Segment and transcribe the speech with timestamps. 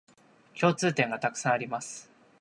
[0.59, 2.09] 共通点がたくさんあります